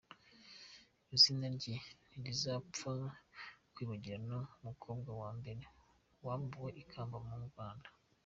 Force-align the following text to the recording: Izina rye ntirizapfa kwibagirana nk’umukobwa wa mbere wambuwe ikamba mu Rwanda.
Izina 1.15 1.45
rye 1.55 1.75
ntirizapfa 2.09 2.91
kwibagirana 3.73 4.37
nk’umukobwa 4.55 5.09
wa 5.21 5.29
mbere 5.37 5.63
wambuwe 6.25 6.69
ikamba 6.81 7.17
mu 7.27 7.37
Rwanda. 7.47 7.89